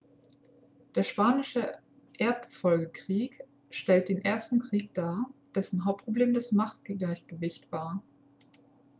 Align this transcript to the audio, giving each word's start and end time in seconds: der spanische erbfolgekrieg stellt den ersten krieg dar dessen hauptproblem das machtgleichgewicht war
der 0.95 1.03
spanische 1.03 1.77
erbfolgekrieg 2.17 3.43
stellt 3.69 4.09
den 4.09 4.25
ersten 4.25 4.59
krieg 4.59 4.91
dar 4.95 5.29
dessen 5.53 5.85
hauptproblem 5.85 6.33
das 6.33 6.51
machtgleichgewicht 6.51 7.71
war 7.71 8.01